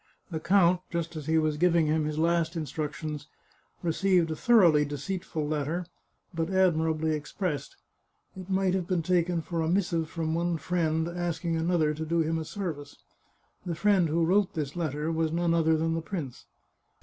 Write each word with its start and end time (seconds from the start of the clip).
The 0.31 0.39
count, 0.39 0.81
just 0.89 1.15
as 1.15 1.27
he 1.27 1.37
was 1.37 1.57
giving 1.57 1.85
him 1.85 2.05
his 2.05 2.17
last 2.17 2.55
instructions, 2.55 3.27
re 3.83 3.91
ceived 3.91 4.31
a 4.31 4.35
thoroughly 4.35 4.83
deceitful 4.83 5.47
letter, 5.47 5.85
but 6.33 6.49
admirably 6.49 7.11
expressed. 7.11 7.75
It 8.35 8.49
might 8.49 8.73
have 8.73 8.87
been 8.87 9.03
taken 9.03 9.43
for 9.43 9.61
a 9.61 9.69
missive 9.69 10.09
from 10.09 10.33
one 10.33 10.57
friend, 10.57 11.07
ask 11.07 11.45
ing 11.45 11.55
another 11.55 11.93
to 11.93 12.03
do 12.03 12.17
him 12.21 12.39
a 12.39 12.45
service. 12.45 12.97
The 13.63 13.75
friend 13.75 14.09
who 14.09 14.25
wrote 14.25 14.55
this 14.55 14.75
letter 14.75 15.11
was 15.11 15.31
none 15.31 15.53
other 15.53 15.77
than 15.77 15.93
the 15.93 16.01
prince. 16.01 16.45